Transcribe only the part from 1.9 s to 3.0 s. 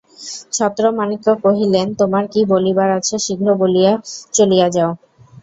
তোমার কী বলিবার